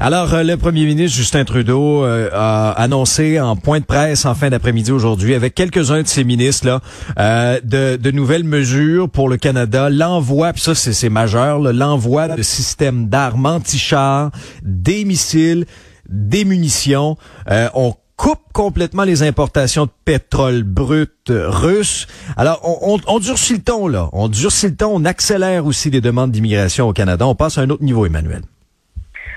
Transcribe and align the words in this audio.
Alors, 0.00 0.34
euh, 0.34 0.42
le 0.42 0.56
premier 0.56 0.86
ministre 0.86 1.16
Justin 1.16 1.44
Trudeau 1.44 2.04
euh, 2.04 2.28
a 2.32 2.72
annoncé 2.72 3.38
en 3.38 3.54
point 3.54 3.78
de 3.78 3.84
presse 3.84 4.24
en 4.24 4.34
fin 4.34 4.50
d'après-midi 4.50 4.90
aujourd'hui, 4.90 5.34
avec 5.34 5.54
quelques-uns 5.54 6.02
de 6.02 6.08
ses 6.08 6.24
ministres, 6.24 6.66
là, 6.66 6.80
euh, 7.18 7.60
de, 7.62 8.10
nouvelles 8.10 8.44
mesures 8.44 9.08
pour 9.08 9.28
le 9.28 9.36
Canada. 9.36 9.90
L'envoi, 9.90 10.52
puis 10.52 10.62
ça 10.62 10.74
c'est 10.74 11.08
majeur, 11.08 11.60
l'envoi 11.60 12.28
de 12.28 12.42
systèmes 12.42 13.08
d'armes 13.08 13.46
anti-chars, 13.46 14.30
des 14.62 15.04
missiles, 15.04 15.64
des 16.08 16.44
munitions. 16.44 17.16
Euh, 17.50 17.68
on 17.74 17.94
coupe 18.16 18.42
complètement 18.52 19.04
les 19.04 19.22
importations 19.22 19.86
de 19.86 19.90
pétrole 20.04 20.64
brut 20.64 21.12
russe. 21.28 22.06
Alors, 22.36 22.60
on, 22.64 22.94
on, 22.94 23.00
on 23.06 23.18
durcit 23.20 23.54
le 23.54 23.62
ton, 23.62 23.86
là. 23.86 24.08
On 24.12 24.28
durcit 24.28 24.68
le 24.68 24.76
ton, 24.76 24.90
on 24.92 25.04
accélère 25.04 25.66
aussi 25.66 25.90
les 25.90 26.00
demandes 26.00 26.32
d'immigration 26.32 26.88
au 26.88 26.92
Canada. 26.92 27.26
On 27.26 27.34
passe 27.34 27.58
à 27.58 27.62
un 27.62 27.70
autre 27.70 27.84
niveau, 27.84 28.06
Emmanuel. 28.06 28.42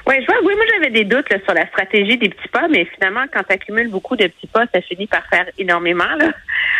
Ouais, 0.07 0.21
je 0.21 0.25
vois, 0.25 0.41
oui, 0.41 0.53
moi 0.55 0.63
j'avais 0.71 0.89
des 0.89 1.03
doutes 1.03 1.29
là, 1.29 1.37
sur 1.43 1.53
la 1.53 1.67
stratégie 1.67 2.17
des 2.17 2.29
petits 2.29 2.47
pas, 2.47 2.69
mais 2.69 2.85
finalement, 2.85 3.25
quand 3.29 3.43
tu 3.43 3.53
accumules 3.53 3.89
beaucoup 3.89 4.15
de 4.15 4.25
petits 4.27 4.47
pas, 4.47 4.63
ça 4.73 4.79
finit 4.79 5.05
par 5.05 5.27
faire 5.27 5.47
énormément. 5.57 6.15
Là. 6.17 6.31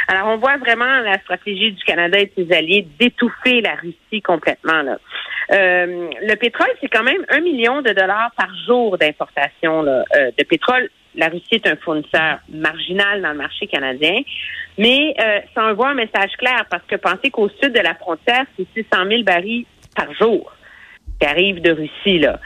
Alors, 0.08 0.30
on 0.30 0.38
voit 0.38 0.55
vraiment 0.55 1.02
la 1.02 1.20
stratégie 1.20 1.73
du 1.73 1.84
Canada 1.84 2.17
et 2.20 2.27
de 2.27 2.31
ses 2.38 2.55
alliés 2.55 2.88
d'étouffer 2.98 3.59
la 3.59 3.76
Russie 3.76 4.22
complètement. 4.22 4.81
Là. 4.81 4.98
Euh, 5.52 6.09
le 6.22 6.36
pétrole, 6.36 6.69
c'est 6.80 6.88
quand 6.88 7.03
même 7.03 7.25
un 7.28 7.42
million 7.42 7.81
de 7.81 7.92
dollars 7.92 8.31
par 8.38 8.47
jour 8.66 8.97
d'importation 8.97 9.86
euh, 9.86 10.03
de 10.38 10.44
pétrole. 10.45 10.89
La 11.16 11.28
Russie 11.28 11.56
est 11.56 11.67
un 11.67 11.75
fournisseur 11.75 12.39
marginal 12.47 13.22
dans 13.22 13.31
le 13.31 13.38
marché 13.38 13.67
canadien, 13.67 14.22
mais 14.78 15.14
euh, 15.19 15.41
ça 15.53 15.66
envoie 15.66 15.89
un 15.89 15.95
message 15.95 16.31
clair 16.38 16.66
parce 16.69 16.84
que 16.88 16.95
pensez 16.95 17.30
qu'au 17.30 17.50
sud 17.62 17.73
de 17.73 17.81
la 17.81 17.95
frontière, 17.95 18.45
c'est 18.56 18.67
600 18.73 19.06
000 19.09 19.23
barils 19.23 19.66
par 19.97 20.14
jour 20.14 20.53
qui 21.20 21.28
arrivent 21.28 21.62
de 21.62 21.72
Russie. 21.72 22.20
Là. 22.20 22.40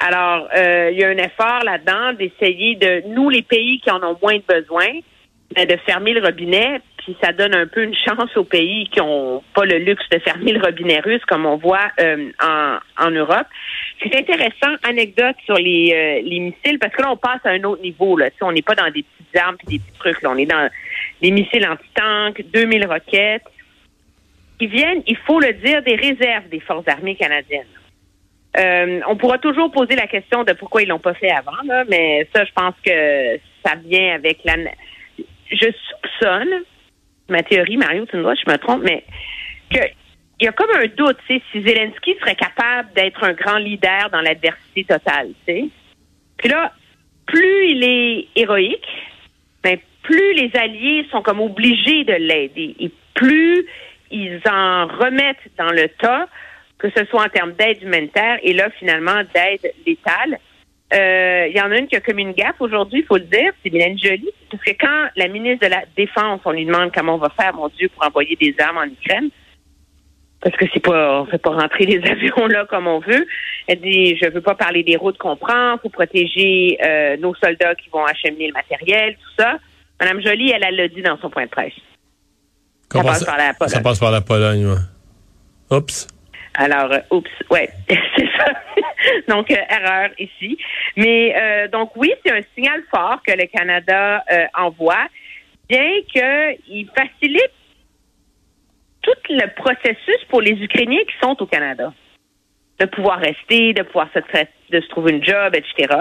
Alors, 0.00 0.48
euh, 0.56 0.90
il 0.92 0.98
y 0.98 1.04
a 1.04 1.08
un 1.08 1.16
effort 1.16 1.62
là-dedans 1.64 2.12
d'essayer 2.12 2.74
de, 2.76 3.02
nous, 3.08 3.30
les 3.30 3.42
pays 3.42 3.80
qui 3.80 3.90
en 3.90 4.02
ont 4.02 4.16
moins 4.22 4.36
de 4.36 4.42
besoin, 4.48 4.86
ben, 5.54 5.66
de 5.66 5.76
fermer 5.86 6.12
le 6.12 6.24
robinet, 6.24 6.80
puis 6.98 7.16
ça 7.22 7.32
donne 7.32 7.54
un 7.54 7.66
peu 7.66 7.82
une 7.82 7.94
chance 7.94 8.36
aux 8.36 8.44
pays 8.44 8.86
qui 8.90 9.00
ont 9.00 9.42
pas 9.54 9.64
le 9.64 9.78
luxe 9.78 10.04
de 10.10 10.18
fermer 10.18 10.52
le 10.52 10.60
robinet 10.60 11.00
russe, 11.00 11.24
comme 11.26 11.46
on 11.46 11.56
voit 11.56 11.90
euh, 12.00 12.30
en, 12.42 12.76
en 12.98 13.10
Europe. 13.10 13.46
C'est 14.02 14.14
intéressant, 14.14 14.76
anecdote 14.82 15.36
sur 15.46 15.56
les, 15.56 15.92
euh, 15.92 16.28
les 16.28 16.38
missiles, 16.40 16.78
parce 16.78 16.94
que 16.94 17.02
là, 17.02 17.10
on 17.10 17.16
passe 17.16 17.40
à 17.44 17.50
un 17.50 17.64
autre 17.64 17.82
niveau. 17.82 18.16
Là. 18.16 18.30
Tu 18.30 18.36
sais, 18.36 18.44
on 18.44 18.52
n'est 18.52 18.62
pas 18.62 18.74
dans 18.74 18.90
des 18.90 19.04
petites 19.04 19.36
armes 19.36 19.56
et 19.66 19.70
des 19.70 19.78
petits 19.78 19.98
trucs. 19.98 20.22
Là. 20.22 20.30
On 20.30 20.36
est 20.36 20.46
dans 20.46 20.68
des 21.22 21.30
missiles 21.30 21.66
anti-tanks, 21.66 22.44
2000 22.52 22.86
roquettes, 22.86 23.42
qui 24.58 24.66
viennent, 24.66 25.02
il 25.06 25.16
faut 25.16 25.40
le 25.40 25.52
dire, 25.54 25.82
des 25.82 25.94
réserves 25.94 26.48
des 26.50 26.60
forces 26.60 26.88
armées 26.88 27.14
canadiennes. 27.14 27.64
Euh, 28.58 29.00
on 29.06 29.16
pourra 29.16 29.38
toujours 29.38 29.70
poser 29.70 29.94
la 29.94 30.06
question 30.06 30.42
de 30.42 30.52
pourquoi 30.52 30.82
ils 30.82 30.88
l'ont 30.88 30.98
pas 30.98 31.14
fait 31.14 31.30
avant, 31.30 31.52
mais 31.88 32.28
ça, 32.34 32.44
je 32.44 32.52
pense 32.52 32.74
que 32.84 33.38
ça 33.64 33.74
vient 33.84 34.14
avec 34.14 34.38
la. 34.44 34.54
Je 35.50 35.68
soupçonne, 35.70 36.62
ma 37.28 37.42
théorie, 37.42 37.76
Mario, 37.76 38.06
tu 38.06 38.16
me 38.16 38.22
vois, 38.22 38.34
je 38.34 38.50
me 38.50 38.56
trompe, 38.58 38.82
mais 38.82 39.04
que 39.70 39.80
il 40.40 40.44
y 40.44 40.48
a 40.48 40.52
comme 40.52 40.70
un 40.74 40.86
doute, 40.86 41.18
tu 41.26 41.34
sais, 41.34 41.42
si 41.50 41.62
Zelensky 41.62 42.16
serait 42.20 42.36
capable 42.36 42.92
d'être 42.94 43.24
un 43.24 43.32
grand 43.32 43.58
leader 43.58 44.08
dans 44.10 44.20
l'adversité 44.20 44.84
totale, 44.84 45.30
tu 45.46 45.52
sais. 45.52 45.68
Puis 46.36 46.48
là, 46.48 46.72
plus 47.26 47.70
il 47.70 47.84
est 47.84 48.28
héroïque, 48.36 48.86
ben, 49.64 49.78
plus 50.02 50.34
les 50.34 50.50
alliés 50.54 51.06
sont 51.10 51.22
comme 51.22 51.40
obligés 51.40 52.04
de 52.04 52.14
l'aider, 52.14 52.76
et 52.78 52.90
plus 53.14 53.66
ils 54.10 54.40
en 54.48 54.86
remettent 54.86 55.36
dans 55.58 55.70
le 55.70 55.88
tas 55.88 56.28
que 56.78 56.88
ce 56.96 57.04
soit 57.06 57.24
en 57.24 57.28
termes 57.28 57.52
d'aide 57.52 57.82
humanitaire 57.82 58.38
et 58.42 58.52
là, 58.52 58.70
finalement, 58.78 59.22
d'aide 59.34 59.72
létale. 59.86 60.38
Euh, 60.94 61.46
il 61.50 61.56
y 61.56 61.60
en 61.60 61.70
a 61.70 61.76
une 61.76 61.86
qui 61.86 61.96
a 61.96 62.00
comme 62.00 62.18
une 62.18 62.32
gaffe 62.32 62.60
aujourd'hui, 62.60 63.00
il 63.00 63.06
faut 63.06 63.18
le 63.18 63.24
dire, 63.24 63.52
c'est 63.62 63.70
Mélanie 63.70 63.98
Joly. 63.98 64.30
Parce 64.50 64.62
que 64.62 64.70
quand 64.70 65.08
la 65.16 65.28
ministre 65.28 65.66
de 65.66 65.70
la 65.70 65.82
Défense, 65.96 66.40
on 66.44 66.52
lui 66.52 66.64
demande 66.64 66.92
comment 66.94 67.16
on 67.16 67.18
va 67.18 67.30
faire, 67.30 67.52
mon 67.54 67.68
Dieu, 67.68 67.88
pour 67.90 68.06
envoyer 68.06 68.36
des 68.36 68.54
armes 68.58 68.78
en 68.78 68.84
Ukraine, 68.84 69.28
parce 70.40 70.56
que 70.56 70.66
c'est 70.72 70.80
pas, 70.80 71.20
on 71.20 71.26
fait 71.26 71.38
pas 71.38 71.50
rentrer 71.50 71.84
les 71.84 71.98
avions 72.10 72.46
là 72.46 72.64
comme 72.66 72.86
on 72.86 73.00
veut. 73.00 73.26
Elle 73.66 73.80
dit, 73.80 74.16
je 74.16 74.30
veux 74.30 74.40
pas 74.40 74.54
parler 74.54 74.82
des 74.82 74.96
routes 74.96 75.18
qu'on 75.18 75.36
prend, 75.36 75.76
faut 75.82 75.90
protéger 75.90 76.78
euh, 76.82 77.16
nos 77.18 77.34
soldats 77.34 77.74
qui 77.74 77.90
vont 77.90 78.04
acheminer 78.04 78.46
le 78.46 78.52
matériel, 78.54 79.14
tout 79.14 79.42
ça. 79.42 79.58
Madame 80.00 80.22
Joly, 80.22 80.52
elle, 80.52 80.64
elle 80.66 80.76
l'a 80.76 80.88
dit 80.88 81.02
dans 81.02 81.18
son 81.18 81.28
point 81.28 81.44
de 81.44 81.50
presse. 81.50 81.72
Ça 82.90 83.02
passe, 83.02 83.24
par 83.24 83.36
la 83.36 83.52
Pologne. 83.52 83.74
Ça 83.74 83.80
passe 83.80 83.98
par 83.98 84.10
la 84.10 84.20
Pologne, 84.22 84.66
ouais. 84.66 85.76
Oups. 85.76 86.08
Alors, 86.60 86.92
euh, 86.92 86.98
oups, 87.12 87.30
ouais, 87.50 87.70
c'est 87.88 88.28
ça. 88.36 88.52
donc, 89.28 89.48
euh, 89.52 89.56
erreur 89.70 90.10
ici. 90.18 90.58
Mais 90.96 91.32
euh, 91.36 91.68
donc, 91.68 91.92
oui, 91.94 92.12
c'est 92.24 92.32
un 92.32 92.42
signal 92.56 92.82
fort 92.90 93.22
que 93.24 93.32
le 93.32 93.46
Canada 93.46 94.24
envoie, 94.54 95.06
bien 95.68 95.88
qu'il 96.12 96.90
facilite 96.96 97.52
tout 99.02 99.12
le 99.30 99.46
processus 99.54 100.24
pour 100.28 100.40
les 100.40 100.60
Ukrainiens 100.60 101.04
qui 101.06 101.14
sont 101.22 101.40
au 101.40 101.46
Canada. 101.46 101.94
De 102.80 102.86
pouvoir 102.86 103.20
rester, 103.20 103.72
de 103.72 103.84
pouvoir 103.84 104.08
se, 104.12 104.88
trouver 104.88 105.12
une 105.12 105.24
job, 105.24 105.54
etc. 105.54 105.94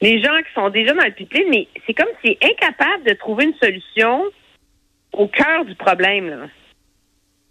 Les 0.00 0.22
gens 0.22 0.38
qui 0.38 0.52
sont 0.54 0.70
déjà 0.70 0.94
dans 0.94 1.04
le 1.04 1.12
pipeline, 1.12 1.48
mais 1.50 1.68
c'est 1.86 1.92
comme 1.92 2.08
s'ils 2.24 2.38
sont 2.40 2.48
incapables 2.50 3.04
de 3.04 3.12
trouver 3.12 3.44
une 3.44 3.56
solution 3.62 4.24
au 5.12 5.28
cœur 5.28 5.66
du 5.66 5.74
problème. 5.74 6.48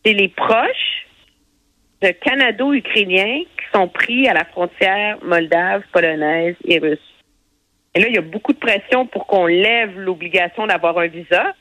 C'est 0.04 0.14
les 0.14 0.30
proches 0.30 1.05
Canado-Ukrainiens 2.12 3.44
qui 3.44 3.66
sont 3.74 3.88
pris 3.88 4.28
à 4.28 4.34
la 4.34 4.46
frontière 4.46 5.18
moldave, 5.24 5.84
polonaise 5.92 6.56
et 6.66 6.80
russe. 6.80 7.00
Et 7.94 8.02
là, 8.02 8.08
il 8.10 8.16
y 8.16 8.18
a 8.18 8.22
beaucoup 8.22 8.54
de 8.54 8.60
pression 8.60 9.06
pour 9.08 9.26
qu'on 9.26 9.46
lève 9.46 9.98
l'obligation 9.98 10.68
d'avoir 10.68 10.98
un 10.98 11.08
visa. 11.08 11.54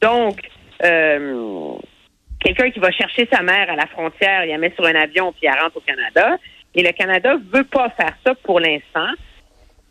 Donc, 0.00 0.40
euh, 0.84 1.74
quelqu'un 2.40 2.70
qui 2.70 2.80
va 2.80 2.90
chercher 2.90 3.28
sa 3.32 3.42
mère 3.42 3.70
à 3.70 3.76
la 3.76 3.86
frontière, 3.86 4.44
il 4.44 4.50
la 4.50 4.58
met 4.58 4.72
sur 4.74 4.84
un 4.84 4.94
avion 4.94 5.32
puis 5.32 5.46
elle 5.46 5.60
rentre 5.60 5.76
au 5.76 5.80
Canada. 5.80 6.38
Et 6.74 6.82
le 6.82 6.92
Canada 6.92 7.36
veut 7.52 7.64
pas 7.64 7.90
faire 7.90 8.16
ça 8.26 8.34
pour 8.42 8.60
l'instant. 8.60 9.08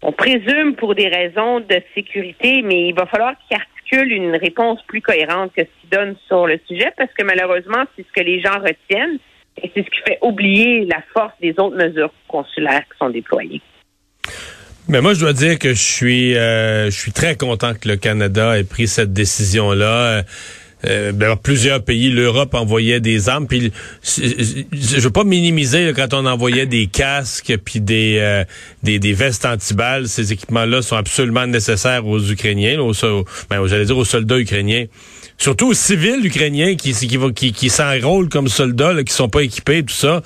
On 0.01 0.11
présume 0.11 0.75
pour 0.75 0.93
des 0.93 1.07
raisons 1.07 1.59
de 1.59 1.81
sécurité, 1.95 2.61
mais 2.61 2.89
il 2.89 2.93
va 2.93 3.05
falloir 3.07 3.33
qu'il 3.39 3.57
articule 3.57 4.11
une 4.11 4.35
réponse 4.35 4.81
plus 4.83 5.01
cohérente 5.01 5.53
que 5.53 5.63
ce 5.63 5.81
qu'il 5.81 5.89
donne 5.89 6.15
sur 6.27 6.45
le 6.45 6.59
sujet, 6.67 6.91
parce 6.97 7.11
que 7.13 7.23
malheureusement, 7.23 7.83
c'est 7.95 8.05
ce 8.05 8.11
que 8.11 8.23
les 8.23 8.39
gens 8.39 8.59
retiennent. 8.59 9.17
Et 9.63 9.71
c'est 9.73 9.83
ce 9.83 9.89
qui 9.89 10.01
fait 10.05 10.19
oublier 10.21 10.85
la 10.85 11.01
force 11.13 11.33
des 11.41 11.51
autres 11.57 11.75
mesures 11.75 12.13
consulaires 12.27 12.83
qui 12.83 12.97
sont 12.99 13.09
déployées. 13.09 13.61
Mais 14.87 15.01
moi, 15.01 15.13
je 15.13 15.19
dois 15.19 15.33
dire 15.33 15.59
que 15.59 15.73
je 15.73 15.83
suis, 15.83 16.37
euh, 16.37 16.85
je 16.85 16.97
suis 16.97 17.11
très 17.11 17.35
content 17.35 17.73
que 17.73 17.87
le 17.89 17.97
Canada 17.97 18.57
ait 18.57 18.63
pris 18.63 18.87
cette 18.87 19.11
décision-là. 19.11 20.23
Euh, 20.85 21.11
ben, 21.11 21.35
plusieurs 21.35 21.83
pays, 21.83 22.11
l'Europe 22.11 22.53
envoyait 22.53 22.99
des 22.99 23.29
armes. 23.29 23.47
Puis, 23.47 23.73
je 24.03 24.99
veux 24.99 25.11
pas 25.11 25.23
minimiser 25.23 25.91
quand 25.95 26.13
on 26.13 26.25
envoyait 26.25 26.67
des 26.67 26.87
casques 26.87 27.57
puis 27.65 27.81
des, 27.81 28.19
euh, 28.19 28.43
des, 28.83 28.99
des 28.99 29.13
vestes 29.13 29.45
antiballes. 29.45 30.07
Ces 30.07 30.31
équipements-là 30.31 30.81
sont 30.81 30.95
absolument 30.95 31.47
nécessaires 31.47 32.05
aux 32.05 32.19
Ukrainiens, 32.31 32.79
aux, 32.79 32.93
ben, 33.49 33.65
j'allais 33.65 33.85
dire 33.85 33.97
aux 33.97 34.05
soldats 34.05 34.37
ukrainiens 34.37 34.85
surtout 35.37 35.67
aux 35.67 35.73
civils 35.73 36.25
ukrainiens 36.25 36.75
qui 36.75 37.69
s'enrôlent 37.69 38.29
comme 38.29 38.47
soldats, 38.47 38.93
là, 38.93 39.03
qui 39.03 39.13
sont 39.13 39.29
pas 39.29 39.43
équipés, 39.43 39.83
tout 39.83 39.93
ça. 39.93 40.21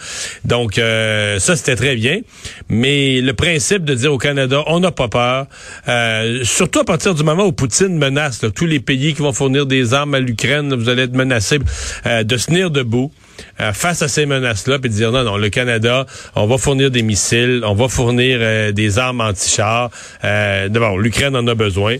Donc 0.45 0.77
euh, 0.77 1.39
ça 1.39 1.55
c'était 1.55 1.75
très 1.75 1.95
bien, 1.95 2.21
mais 2.69 3.21
le 3.21 3.33
principe 3.33 3.83
de 3.83 3.93
dire 3.93 4.13
au 4.13 4.17
Canada, 4.17 4.63
on 4.67 4.79
n'a 4.79 4.91
pas 4.91 5.07
peur, 5.07 5.47
euh, 5.87 6.43
surtout 6.43 6.79
à 6.79 6.85
partir 6.85 7.13
du 7.13 7.23
moment 7.23 7.45
où 7.45 7.51
Poutine 7.51 7.97
menace 7.97 8.41
tous 8.55 8.65
les 8.65 8.79
pays 8.79 9.13
qui 9.13 9.21
vont 9.21 9.33
fournir 9.33 9.65
des 9.65 9.93
armes 9.93 10.15
à 10.15 10.19
l'Ukraine, 10.19 10.73
vous 10.73 10.89
allez 10.89 11.03
être 11.03 11.15
menacés 11.15 11.59
euh, 12.05 12.23
de 12.23 12.37
se 12.37 12.47
tenir 12.47 12.71
debout. 12.71 13.11
Euh, 13.59 13.73
face 13.73 14.01
à 14.01 14.07
ces 14.07 14.25
menaces-là, 14.25 14.79
puis 14.79 14.89
de 14.89 14.95
dire 14.95 15.11
non, 15.11 15.23
non, 15.23 15.37
le 15.37 15.49
Canada, 15.49 16.05
on 16.35 16.47
va 16.47 16.57
fournir 16.57 16.91
des 16.91 17.03
missiles, 17.03 17.61
on 17.65 17.73
va 17.73 17.87
fournir 17.87 18.39
euh, 18.41 18.71
des 18.71 18.99
armes 18.99 19.21
anti-chars. 19.21 19.89
Euh, 20.23 20.69
D'abord, 20.69 20.97
l'Ukraine 20.97 21.35
en 21.35 21.45
a 21.47 21.55
besoin. 21.55 21.95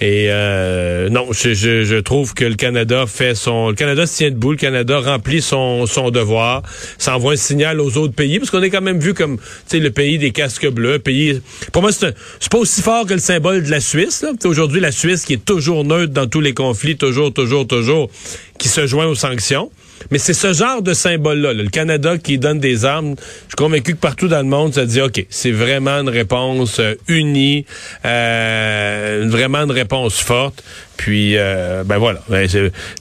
Et 0.00 0.26
euh, 0.30 1.08
non, 1.10 1.28
je, 1.32 2.00
trouve 2.00 2.34
que 2.34 2.44
le 2.44 2.54
Canada 2.54 3.04
fait 3.06 3.34
son, 3.34 3.68
le 3.68 3.74
Canada 3.74 4.06
se 4.06 4.16
tient 4.16 4.30
debout, 4.30 4.52
le 4.52 4.56
Canada 4.56 4.98
remplit 4.98 5.40
son, 5.40 5.86
son 5.86 6.10
devoir, 6.10 6.62
ça 6.98 7.14
envoie 7.14 7.34
un 7.34 7.36
signal 7.36 7.80
aux 7.80 7.96
autres 7.98 8.14
pays, 8.14 8.38
parce 8.38 8.50
qu'on 8.50 8.62
est 8.62 8.70
quand 8.70 8.80
même 8.80 8.98
vu 8.98 9.14
comme, 9.14 9.38
tu 9.68 9.78
le 9.78 9.90
pays 9.90 10.18
des 10.18 10.32
casques 10.32 10.68
bleus, 10.68 10.98
pays, 10.98 11.40
pour 11.72 11.82
moi, 11.82 11.92
c'est 11.92 12.14
pas 12.50 12.58
aussi 12.58 12.82
fort 12.82 13.06
que 13.06 13.14
le 13.14 13.20
symbole 13.20 13.62
de 13.62 13.70
la 13.70 13.80
Suisse. 13.80 14.24
Aujourd'hui, 14.44 14.80
la 14.80 14.92
Suisse 14.92 15.24
qui 15.24 15.34
est 15.34 15.44
toujours 15.44 15.84
neutre 15.84 16.12
dans 16.12 16.26
tous 16.26 16.40
les 16.40 16.54
conflits, 16.54 16.96
toujours, 16.96 17.32
toujours, 17.32 17.66
toujours, 17.66 18.10
qui 18.58 18.68
se 18.68 18.86
joint 18.86 19.06
aux 19.06 19.14
sanctions. 19.14 19.70
Mais 20.10 20.18
c'est 20.18 20.34
ce 20.34 20.52
genre 20.52 20.82
de 20.82 20.92
symbole-là, 20.92 21.52
le 21.52 21.68
Canada 21.68 22.18
qui 22.18 22.38
donne 22.38 22.60
des 22.60 22.84
armes. 22.84 23.14
Je 23.18 23.48
suis 23.48 23.56
convaincu 23.56 23.94
que 23.94 24.00
partout 24.00 24.28
dans 24.28 24.40
le 24.40 24.48
monde, 24.48 24.74
ça 24.74 24.86
dit, 24.86 25.00
OK, 25.00 25.24
c'est 25.28 25.50
vraiment 25.50 26.00
une 26.00 26.08
réponse 26.08 26.78
euh, 26.78 26.94
unie, 27.08 27.66
euh, 28.04 29.24
vraiment 29.28 29.58
une 29.58 29.70
réponse 29.70 30.20
forte. 30.20 30.62
Puis, 30.96 31.36
euh, 31.36 31.84
ben 31.84 31.98
voilà, 31.98 32.20
ben, 32.28 32.48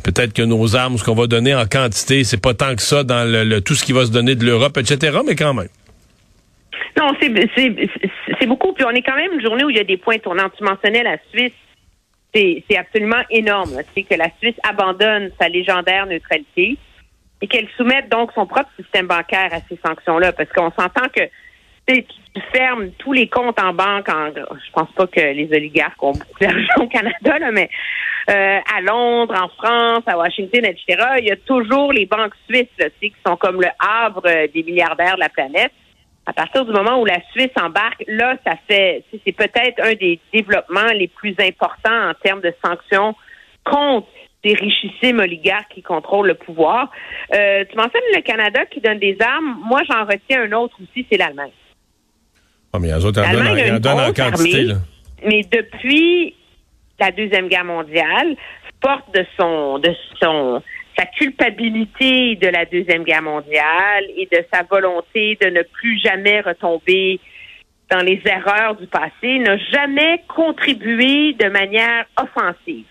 peut-être 0.04 0.34
que 0.34 0.42
nos 0.42 0.76
armes, 0.76 0.98
ce 0.98 1.04
qu'on 1.04 1.16
va 1.16 1.28
donner 1.28 1.54
en 1.54 1.66
quantité, 1.66 2.24
c'est 2.24 2.42
pas 2.42 2.54
tant 2.54 2.76
que 2.76 2.82
ça 2.82 3.04
dans 3.04 3.30
le, 3.30 3.60
tout 3.62 3.76
ce 3.76 3.84
qui 3.84 3.94
va 3.94 4.06
se 4.06 4.12
donner 4.12 4.36
de 4.36 4.46
l'Europe, 4.46 4.78
etc., 4.78 5.20
mais 5.26 5.36
quand 5.36 5.54
même. 5.54 5.68
Non, 6.98 7.12
c'est 7.20 8.48
beaucoup. 8.48 8.74
Puis 8.74 8.86
on 8.86 8.92
est 8.92 9.02
quand 9.02 9.16
même 9.16 9.34
une 9.34 9.42
journée 9.42 9.64
où 9.64 9.70
il 9.70 9.78
y 9.78 9.80
a 9.80 9.84
des 9.84 9.98
points 9.98 10.18
tournants. 10.18 10.50
Tu 10.58 10.64
mentionnais 10.64 11.04
la 11.04 11.18
Suisse. 11.32 11.54
C'est 12.34 12.78
absolument 12.78 13.22
énorme. 13.30 13.72
C'est 13.94 14.04
que 14.04 14.16
la 14.16 14.30
Suisse 14.40 14.56
abandonne 14.68 15.32
sa 15.40 15.50
légendaire 15.50 16.06
neutralité 16.06 16.78
et 17.42 17.48
qu'elle 17.48 17.68
soumette 17.76 18.10
donc 18.10 18.32
son 18.34 18.46
propre 18.46 18.70
système 18.78 19.08
bancaire 19.08 19.50
à 19.52 19.60
ces 19.68 19.80
sanctions-là, 19.84 20.32
parce 20.32 20.50
qu'on 20.52 20.72
s'entend 20.72 21.08
que 21.16 21.24
tu 21.88 22.42
fermes 22.54 22.92
tous 23.00 23.14
les 23.14 23.28
comptes 23.28 23.60
en 23.60 23.74
banque. 23.74 24.08
En, 24.10 24.30
je 24.34 24.72
pense 24.74 24.92
pas 24.94 25.08
que 25.08 25.20
les 25.20 25.50
oligarques 25.52 26.02
ont 26.02 26.12
beaucoup 26.12 26.40
d'argent 26.40 26.74
au 26.78 26.88
Canada, 26.88 27.40
là, 27.40 27.52
mais 27.52 27.70
euh, 28.30 28.60
à 28.74 28.82
Londres, 28.82 29.36
en 29.36 29.50
France, 29.50 30.04
à 30.06 30.18
Washington, 30.18 30.66
etc. 30.66 31.04
Il 31.20 31.26
y 31.26 31.32
a 31.32 31.36
toujours 31.38 31.92
les 31.92 32.06
banques 32.06 32.36
suisses 32.48 32.68
là, 32.78 32.88
qui 33.02 33.14
sont 33.26 33.36
comme 33.36 33.62
le 33.62 33.70
havre 33.80 34.22
des 34.54 34.64
milliardaires 34.64 35.16
de 35.16 35.22
la 35.22 35.30
planète. 35.30 35.72
À 36.28 36.34
partir 36.34 36.64
du 36.66 36.72
moment 36.72 37.02
où 37.02 37.06
la 37.06 37.20
Suisse 37.32 37.52
embarque, 37.60 38.04
là, 38.08 38.36
ça 38.46 38.54
fait, 38.68 39.04
c'est 39.26 39.32
peut-être 39.32 39.84
un 39.84 39.94
des 39.96 40.20
développements 40.32 40.94
les 40.94 41.08
plus 41.08 41.36
importants 41.40 42.10
en 42.10 42.14
termes 42.14 42.42
de 42.42 42.54
sanctions 42.64 43.16
contre 43.64 44.08
des 44.44 44.54
richissimes 44.54 45.20
oligarques 45.20 45.72
qui 45.74 45.82
contrôlent 45.82 46.28
le 46.28 46.36
pouvoir. 46.36 46.90
Euh, 47.34 47.64
tu 47.70 47.76
mentionnes 47.76 48.02
le 48.14 48.22
Canada 48.22 48.66
qui 48.66 48.82
donne 48.82 49.00
des 49.00 49.18
armes. 49.20 49.60
Moi, 49.64 49.82
j'en 49.90 50.06
retiens 50.06 50.44
un 50.44 50.52
autre 50.54 50.76
aussi, 50.82 51.06
c'est 51.12 51.18
l'Allemagne. 51.18 51.52
Oh, 52.74 52.80
mais 52.80 52.88
les 52.88 53.06
autres 53.06 53.22
en 53.22 53.80
donnent, 53.80 54.00
en 54.00 54.14
quantité. 54.14 54.64
là. 54.64 54.76
Mais 55.26 55.42
depuis 55.44 56.36
la 57.00 57.12
Deuxième 57.12 57.48
Guerre 57.48 57.66
mondiale, 57.66 58.36
porte 58.80 59.14
de 59.14 59.26
son 59.40 59.78
de 59.78 59.94
son 60.20 60.64
sa 60.98 61.06
culpabilité 61.06 62.36
de 62.36 62.48
la 62.48 62.66
Deuxième 62.66 63.04
Guerre 63.04 63.22
mondiale 63.22 64.06
et 64.18 64.28
de 64.32 64.44
sa 64.52 64.64
volonté 64.64 65.38
de 65.42 65.50
ne 65.50 65.62
plus 65.62 66.00
jamais 66.00 66.42
retomber 66.42 67.20
dans 67.90 68.02
les 68.02 68.22
erreurs 68.26 68.76
du 68.76 68.88
passé, 68.88 69.40
n'a 69.40 69.58
jamais 69.58 70.24
contribué 70.28 71.34
de 71.34 71.50
manière 71.50 72.06
offensive 72.18 72.86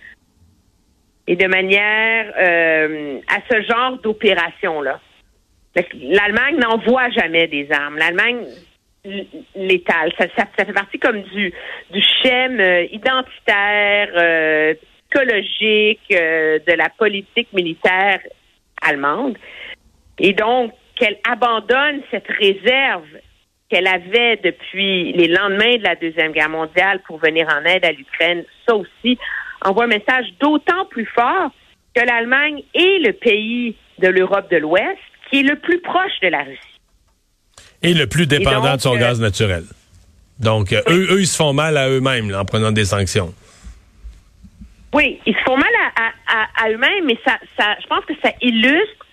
et 1.26 1.36
de 1.36 1.46
manière 1.46 2.32
euh, 2.38 3.20
à 3.28 3.40
ce 3.50 3.62
genre 3.62 3.98
d'opération-là. 3.98 5.00
L'Allemagne 5.94 6.56
n'envoie 6.58 7.08
jamais 7.10 7.46
des 7.46 7.68
armes. 7.70 7.96
L'Allemagne 7.96 8.44
létale, 9.54 10.12
ça, 10.18 10.26
fait 10.56 10.72
partie 10.72 10.98
comme 10.98 11.22
du, 11.22 11.52
du 11.90 12.02
schème 12.22 12.60
euh, 12.60 12.84
identitaire, 12.90 14.08
euh, 14.16 14.74
psychologique 15.10 16.06
de 16.10 16.76
la 16.76 16.88
politique 16.90 17.52
militaire 17.52 18.20
allemande. 18.82 19.36
Et 20.18 20.32
donc, 20.32 20.72
qu'elle 20.94 21.18
abandonne 21.28 22.02
cette 22.12 22.28
réserve 22.28 23.06
qu'elle 23.70 23.86
avait 23.86 24.36
depuis 24.36 25.12
les 25.12 25.28
lendemains 25.28 25.76
de 25.76 25.84
la 25.84 25.94
Deuxième 25.94 26.32
Guerre 26.32 26.50
mondiale 26.50 27.00
pour 27.06 27.18
venir 27.18 27.46
en 27.48 27.64
aide 27.64 27.84
à 27.84 27.92
l'Ukraine, 27.92 28.44
ça 28.66 28.74
aussi, 28.74 29.16
envoie 29.64 29.84
un 29.84 29.88
message 29.88 30.26
d'autant 30.40 30.84
plus 30.90 31.06
fort 31.06 31.50
que 31.94 32.04
l'Allemagne 32.04 32.62
est 32.74 33.06
le 33.06 33.12
pays 33.12 33.76
de 33.98 34.08
l'Europe 34.08 34.50
de 34.50 34.56
l'Ouest 34.56 34.98
qui 35.30 35.40
est 35.40 35.42
le 35.42 35.56
plus 35.56 35.80
proche 35.80 36.20
de 36.22 36.28
la 36.28 36.42
Russie. 36.42 36.80
Et 37.82 37.94
le 37.94 38.06
plus 38.06 38.26
dépendant 38.26 38.76
de 38.76 38.80
son 38.80 38.96
euh, 38.96 38.98
gaz 38.98 39.20
naturel. 39.20 39.64
Donc, 40.38 40.72
euh, 40.72 40.80
eux, 40.88 41.12
eux, 41.12 41.20
ils 41.20 41.26
se 41.26 41.36
font 41.36 41.52
mal 41.52 41.76
à 41.76 41.88
eux-mêmes 41.88 42.34
en 42.34 42.44
prenant 42.44 42.72
des 42.72 42.84
sanctions. 42.84 43.32
Oui, 44.92 45.20
ils 45.24 45.34
se 45.34 45.40
font 45.44 45.56
mal 45.56 45.70
à, 45.96 46.64
à, 46.64 46.70
eux-mêmes, 46.70 47.04
mais 47.06 47.18
ça, 47.24 47.38
ça, 47.58 47.76
je 47.80 47.86
pense 47.86 48.04
que 48.06 48.14
ça 48.22 48.32
illustre 48.40 49.06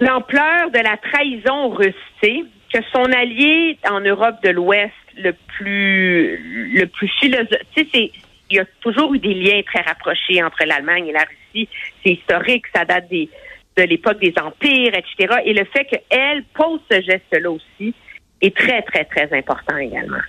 l'ampleur 0.00 0.70
de 0.72 0.78
la 0.78 0.96
trahison 0.96 1.70
russe, 1.70 1.94
que 2.20 2.78
son 2.92 3.04
allié 3.12 3.78
en 3.88 4.00
Europe 4.00 4.42
de 4.42 4.50
l'Ouest 4.50 4.92
le 5.16 5.32
plus 5.56 6.72
le 6.72 6.86
plus 6.86 7.08
philosophe, 7.20 7.48
c'est 7.76 8.10
il 8.52 8.56
y 8.56 8.60
a 8.60 8.66
toujours 8.80 9.14
eu 9.14 9.18
des 9.18 9.34
liens 9.34 9.62
très 9.62 9.80
rapprochés 9.80 10.42
entre 10.42 10.64
l'Allemagne 10.66 11.08
et 11.08 11.12
la 11.12 11.24
Russie. 11.24 11.68
C'est 12.04 12.12
historique, 12.12 12.64
ça 12.74 12.84
date 12.84 13.08
des, 13.08 13.28
de 13.76 13.82
l'époque 13.84 14.20
des 14.20 14.34
empires, 14.40 14.92
etc. 14.94 15.40
Et 15.44 15.54
le 15.54 15.64
fait 15.64 15.84
qu'elle 15.86 16.44
pose 16.54 16.80
ce 16.90 17.00
geste-là 17.00 17.50
aussi 17.50 17.94
est 18.40 18.54
très, 18.54 18.82
très, 18.82 19.04
très 19.04 19.36
important 19.36 19.76
également. 19.78 20.22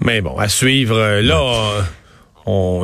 Mais 0.00 0.20
bon, 0.20 0.38
à 0.38 0.48
suivre, 0.48 0.96
euh, 0.96 1.20
là, 1.20 1.84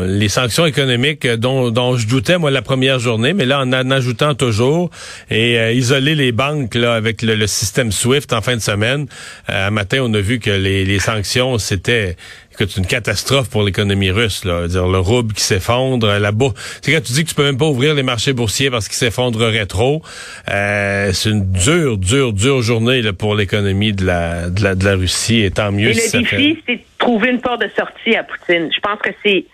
les 0.07 0.29
sanctions 0.29 0.67
économiques 0.67 1.27
dont, 1.27 1.97
je 1.97 2.07
doutais, 2.07 2.39
moi, 2.39 2.51
la 2.51 2.63
première 2.63 2.99
journée, 2.99 3.33
mais 3.33 3.47
là, 3.47 3.61
en 3.61 3.73
en 3.73 3.91
ajoutant 3.91 4.35
toujours, 4.35 4.91
et 5.31 5.59
euh, 5.59 5.73
isoler 5.73 6.15
les 6.15 6.33
banques 6.33 6.75
là 6.75 6.95
avec 6.95 7.23
le, 7.23 7.47
système 7.47 7.93
SWIFT 7.93 8.33
en 8.33 8.43
fin 8.43 8.57
de 8.57 8.61
semaine, 8.61 9.07
euh, 9.51 9.71
matin, 9.71 10.01
on 10.03 10.13
a 10.15 10.21
vu 10.21 10.39
que 10.39 10.51
les 10.51 10.99
sanctions, 10.99 11.59
c'était 11.59 12.17
c'est 12.59 12.77
une 12.77 12.87
catastrophe 12.87 13.51
pour 13.51 13.63
l'économie 13.63 14.11
russe. 14.11 14.45
Là. 14.45 14.69
Dire, 14.69 14.87
le 14.87 14.99
rouble 14.99 15.35
qui 15.35 15.43
s'effondre, 15.43 16.07
la 16.07 16.33
bourse. 16.33 16.55
C'est 16.83 16.93
quand 16.93 17.03
tu 17.03 17.13
dis 17.13 17.25
que 17.25 17.29
tu 17.29 17.35
peux 17.35 17.45
même 17.45 17.59
pas 17.59 17.67
ouvrir 17.67 17.95
les 17.95 18.03
marchés 18.03 18.33
boursiers 18.33 18.71
parce 18.71 18.89
qu'ils 18.89 18.97
s'effondreraient 18.97 19.67
trop. 19.67 20.03
Euh, 20.51 21.13
c'est 21.13 21.31
une 21.31 21.51
dure, 21.53 21.99
dure, 21.99 22.33
dure 22.33 22.63
journée 22.63 23.03
là, 23.03 23.13
pour 23.13 23.35
l'économie 23.35 23.93
de 23.93 24.05
la, 24.05 24.51
de 24.51 24.63
la 24.63 24.75
de 24.75 24.85
la 24.85 24.95
Russie. 24.95 25.43
Et 25.43 25.51
tant 25.51 25.73
mieux. 25.73 25.91
Et 25.91 25.95
le 25.95 26.21
défi, 26.21 26.63
c'est 26.67 26.77
de 26.77 26.83
trouver 26.99 27.31
une 27.31 27.41
porte 27.41 27.63
de 27.63 27.71
sortie 27.77 28.17
à 28.17 28.23
Poutine. 28.23 28.71
Je 28.75 28.81
pense 28.81 29.01
que 29.01 29.11
c'est 29.25 29.45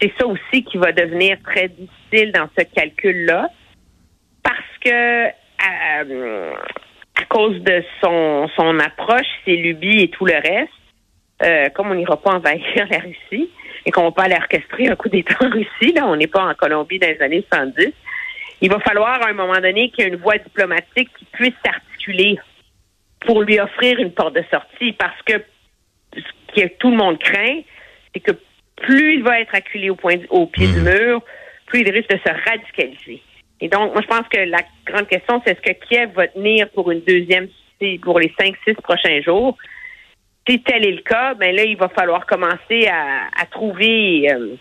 c'est 0.00 0.12
ça 0.18 0.26
aussi 0.26 0.64
qui 0.64 0.78
va 0.78 0.92
devenir 0.92 1.36
très 1.44 1.68
difficile 1.68 2.32
dans 2.32 2.48
ce 2.58 2.64
calcul-là, 2.74 3.50
parce 4.42 4.56
que 4.82 5.26
euh, 5.26 6.52
à 7.16 7.24
cause 7.28 7.60
de 7.62 7.82
son 8.02 8.48
son 8.56 8.78
approche, 8.78 9.26
ses 9.44 9.56
lubies 9.56 10.02
et 10.02 10.08
tout 10.08 10.24
le 10.24 10.34
reste 10.34 10.79
euh, 11.42 11.68
comme 11.70 11.90
on 11.90 11.94
n'ira 11.94 12.16
pas 12.16 12.32
envahir 12.32 12.86
la 12.90 12.98
Russie 12.98 13.50
et 13.86 13.90
qu'on 13.90 14.02
va 14.02 14.10
pas 14.10 14.22
aller 14.24 14.36
orchestrer 14.36 14.88
un 14.88 14.96
coup 14.96 15.08
d'État 15.08 15.36
en 15.40 15.50
Russie, 15.50 15.92
là, 15.94 16.06
on 16.06 16.16
n'est 16.16 16.26
pas 16.26 16.44
en 16.44 16.54
Colombie 16.54 16.98
dans 16.98 17.08
les 17.08 17.22
années 17.22 17.44
70, 17.50 17.92
il 18.60 18.70
va 18.70 18.78
falloir 18.80 19.22
à 19.22 19.28
un 19.28 19.32
moment 19.32 19.58
donné 19.58 19.90
qu'il 19.90 20.04
y 20.04 20.06
ait 20.06 20.10
une 20.10 20.20
voie 20.20 20.36
diplomatique 20.36 21.08
qui 21.18 21.24
puisse 21.32 21.54
s'articuler 21.64 22.38
pour 23.20 23.42
lui 23.42 23.58
offrir 23.58 23.98
une 23.98 24.12
porte 24.12 24.34
de 24.34 24.44
sortie 24.50 24.92
parce 24.92 25.20
que 25.22 25.42
ce 26.14 26.60
que 26.60 26.68
tout 26.78 26.90
le 26.90 26.96
monde 26.96 27.18
craint, 27.18 27.60
c'est 28.12 28.20
que 28.20 28.32
plus 28.76 29.14
il 29.14 29.22
va 29.22 29.40
être 29.40 29.54
acculé 29.54 29.90
au, 29.90 29.94
point, 29.94 30.16
au 30.30 30.46
pied 30.46 30.66
du 30.66 30.80
mmh. 30.80 30.84
mur, 30.84 31.22
plus 31.66 31.80
il 31.80 31.90
risque 31.90 32.10
de 32.10 32.18
se 32.18 32.50
radicaliser. 32.50 33.22
Et 33.60 33.68
donc, 33.68 33.92
moi, 33.92 34.02
je 34.02 34.06
pense 34.06 34.26
que 34.28 34.40
la 34.40 34.62
grande 34.86 35.06
question, 35.06 35.40
c'est 35.44 35.52
est-ce 35.52 35.60
que 35.60 35.86
Kiev 35.86 36.12
va 36.14 36.28
tenir 36.28 36.68
pour 36.70 36.90
une 36.90 37.02
deuxième, 37.02 37.48
pour 38.02 38.18
les 38.18 38.32
cinq, 38.38 38.54
six 38.66 38.74
prochains 38.74 39.20
jours? 39.20 39.56
Si 40.48 40.62
tel 40.62 40.84
est 40.84 40.92
le 40.92 41.02
cas, 41.02 41.34
ben 41.34 41.54
là, 41.54 41.64
il 41.64 41.76
va 41.76 41.88
falloir 41.88 42.26
commencer 42.26 42.88
à, 42.88 43.46
trouver 43.46 44.32
euh, 44.32 44.56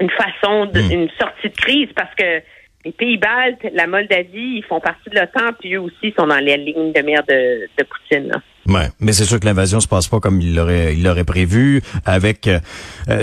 une 0.00 0.10
façon, 0.10 0.66
de, 0.66 0.80
hmm. 0.80 0.92
une 0.92 1.08
sortie 1.18 1.48
de 1.48 1.56
crise 1.56 1.88
parce 1.94 2.14
que 2.14 2.42
les 2.84 2.92
pays 2.92 3.16
baltes, 3.16 3.64
la 3.74 3.86
Moldavie, 3.86 4.58
ils 4.58 4.64
font 4.68 4.80
partie 4.80 5.08
de 5.08 5.14
l'OTAN, 5.14 5.52
puis 5.60 5.74
eux 5.74 5.80
aussi 5.80 6.12
sont 6.18 6.26
dans 6.26 6.38
les 6.38 6.56
lignes 6.56 6.92
de 6.92 7.00
mer 7.02 7.22
de, 7.28 7.68
Poutine. 7.84 8.32
Ouais, 8.66 8.88
mais 9.00 9.12
c'est 9.12 9.24
sûr 9.24 9.38
que 9.38 9.44
l'invasion 9.44 9.80
se 9.80 9.88
passe 9.88 10.08
pas 10.08 10.20
comme 10.20 10.40
il 10.40 10.54
l'aurait 10.54 10.94
il 10.94 11.02
l'aurait 11.02 11.24
prévu, 11.24 11.82
avec 12.04 12.48
euh, 12.48 12.60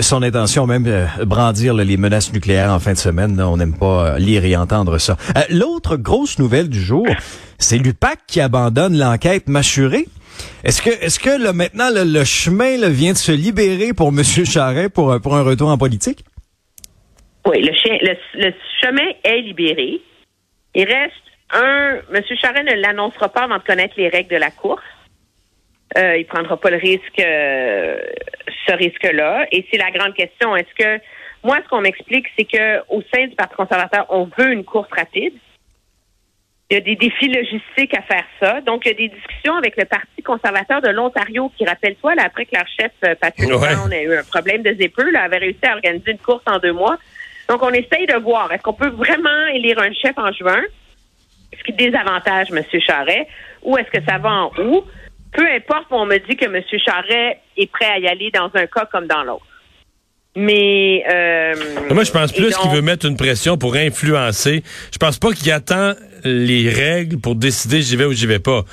son 0.00 0.22
intention 0.22 0.66
même 0.66 0.84
de 0.84 1.04
brandir 1.24 1.74
les 1.74 1.96
menaces 1.96 2.32
nucléaires 2.32 2.70
en 2.70 2.78
fin 2.78 2.92
de 2.92 2.98
semaine. 2.98 3.40
on 3.40 3.56
n'aime 3.56 3.76
pas 3.76 4.18
lire 4.18 4.44
et 4.44 4.56
entendre 4.56 4.98
ça. 4.98 5.16
Euh, 5.36 5.40
l'autre 5.50 5.96
grosse 5.96 6.38
nouvelle 6.38 6.68
du 6.68 6.80
jour, 6.80 7.06
c'est 7.58 7.78
l'UPAC 7.78 8.20
qui 8.26 8.40
abandonne 8.40 8.96
l'enquête 8.96 9.48
mâchurée. 9.48 10.06
Est-ce 10.64 10.82
que, 10.82 10.90
est-ce 10.90 11.18
que 11.18 11.42
là, 11.42 11.52
maintenant 11.52 11.88
le, 11.90 12.24
chemin 12.24 12.76
vient 12.88 13.12
de 13.12 13.16
se 13.16 13.32
libérer 13.32 13.92
pour 13.92 14.08
M. 14.08 14.22
Charret 14.24 14.88
pour, 14.88 15.12
un 15.12 15.42
retour 15.42 15.68
en 15.68 15.78
politique? 15.78 16.24
Oui, 17.46 17.62
le, 17.62 17.72
le, 18.34 18.52
chemin 18.82 19.08
est 19.24 19.40
libéré. 19.40 20.00
Il 20.74 20.84
reste 20.84 21.14
un. 21.52 22.00
M. 22.12 22.22
Charret 22.40 22.62
ne 22.64 22.74
l'annoncera 22.74 23.28
pas 23.28 23.44
avant 23.44 23.58
de 23.58 23.62
connaître 23.62 23.94
les 23.96 24.08
règles 24.08 24.30
de 24.30 24.36
la 24.36 24.50
course. 24.50 24.82
Euh, 25.98 26.16
il 26.18 26.26
prendra 26.26 26.56
pas 26.56 26.70
le 26.70 26.76
risque, 26.76 27.18
euh, 27.18 27.98
ce 28.66 28.74
risque-là. 28.74 29.46
Et 29.50 29.66
c'est 29.70 29.78
la 29.78 29.90
grande 29.90 30.14
question. 30.14 30.54
Est-ce 30.54 30.74
que 30.78 31.02
Moi, 31.42 31.58
ce 31.64 31.68
qu'on 31.68 31.80
m'explique, 31.80 32.26
c'est 32.38 32.44
que 32.44 32.80
au 32.88 33.02
sein 33.12 33.26
du 33.26 33.34
Parti 33.34 33.56
conservateur, 33.56 34.06
on 34.10 34.28
veut 34.38 34.52
une 34.52 34.64
course 34.64 34.90
rapide. 34.92 35.34
Il 36.70 36.74
y 36.74 36.76
a 36.76 36.80
des 36.80 36.94
défis 36.94 37.26
logistiques 37.26 37.94
à 37.98 38.02
faire 38.02 38.24
ça. 38.38 38.60
Donc, 38.60 38.82
il 38.84 38.88
y 38.88 38.92
a 38.92 38.94
des 38.94 39.08
discussions 39.08 39.56
avec 39.56 39.76
le 39.76 39.84
Parti 39.86 40.22
conservateur 40.24 40.80
de 40.80 40.88
l'Ontario 40.90 41.50
qui, 41.58 41.64
rappelle-toi, 41.64 42.14
là, 42.14 42.22
après 42.26 42.44
que 42.46 42.54
leur 42.54 42.66
chef, 42.68 42.92
euh, 43.04 43.16
Patrick 43.20 43.50
Ouais. 43.50 43.74
Brown, 43.74 43.92
a 43.92 44.00
eu 44.02 44.14
un 44.16 44.22
problème 44.22 44.62
de 44.62 44.72
zépeux, 44.80 45.10
là, 45.10 45.22
avait 45.24 45.38
réussi 45.38 45.58
à 45.66 45.74
organiser 45.74 46.12
une 46.12 46.18
course 46.18 46.44
en 46.46 46.58
deux 46.60 46.72
mois. 46.72 46.96
Donc, 47.48 47.60
on 47.64 47.70
essaye 47.70 48.06
de 48.06 48.16
voir, 48.22 48.52
est-ce 48.52 48.62
qu'on 48.62 48.72
peut 48.72 48.90
vraiment 48.90 49.46
élire 49.52 49.80
un 49.80 49.92
chef 49.92 50.16
en 50.16 50.30
juin? 50.32 50.62
Ce 51.58 51.64
qui 51.64 51.72
désavantage 51.72 52.48
M. 52.52 52.62
Charret, 52.86 53.26
ou 53.62 53.76
est-ce 53.76 53.90
que 53.90 54.04
ça 54.08 54.18
va 54.18 54.30
en 54.30 54.52
haut? 54.58 54.86
Peu 55.32 55.44
importe, 55.48 55.86
on 55.90 56.06
me 56.06 56.18
dit 56.18 56.36
que 56.36 56.44
M. 56.44 56.62
Charret 56.84 57.40
est 57.56 57.70
prêt 57.70 57.86
à 57.86 57.98
y 57.98 58.06
aller 58.06 58.30
dans 58.32 58.48
un 58.54 58.66
cas 58.68 58.86
comme 58.92 59.08
dans 59.08 59.24
l'autre. 59.24 59.44
Mais 60.36 61.02
euh, 61.12 61.54
Moi, 61.90 62.04
je 62.04 62.12
pense 62.12 62.30
plus 62.32 62.50
donc- 62.50 62.62
qu'il 62.62 62.70
veut 62.70 62.82
mettre 62.82 63.06
une 63.06 63.16
pression 63.16 63.58
pour 63.58 63.74
influencer. 63.74 64.62
Je 64.92 64.98
pense 64.98 65.18
pas 65.18 65.32
qu'il 65.32 65.50
attend 65.50 65.94
les 66.24 66.68
règles 66.68 67.18
pour 67.18 67.34
décider 67.34 67.82
j'y 67.82 67.96
vais 67.96 68.04
ou 68.04 68.12
j'y 68.12 68.26
vais 68.26 68.38
pas. 68.38 68.64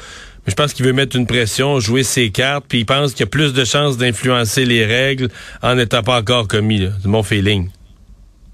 Mais 0.46 0.52
je 0.52 0.56
pense 0.56 0.74
qu'il 0.74 0.86
veut 0.86 0.94
mettre 0.94 1.18
une 1.18 1.28
pression, 1.28 1.80
jouer 1.80 2.04
ses 2.04 2.32
cartes, 2.32 2.66
puis 2.70 2.80
il 2.80 2.86
pense 2.86 3.12
qu'il 3.12 3.26
y 3.26 3.28
a 3.28 3.30
plus 3.30 3.54
de 3.54 3.66
chances 3.66 3.98
d'influencer 3.98 4.66
les 4.66 4.86
règles 4.86 5.28
en 5.62 5.76
n'étant 5.76 6.04
pas 6.04 6.20
encore 6.20 6.48
commis. 6.48 6.80
là. 6.80 6.90
C'est 7.02 7.10
mon 7.10 7.24
feeling. 7.24 7.70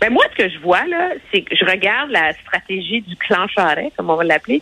Ben 0.02 0.12
moi, 0.12 0.26
ce 0.32 0.44
que 0.44 0.50
je 0.50 0.60
vois, 0.60 0.86
là, 0.88 1.12
c'est 1.32 1.44
que 1.44 1.56
je 1.56 1.64
regarde 1.64 2.10
la 2.12 2.34
stratégie 2.34 3.02
du 3.02 3.16
clan 3.16 3.48
Charret, 3.48 3.92
comme 3.96 4.10
on 4.10 4.16
va 4.16 4.24
l'appeler. 4.24 4.62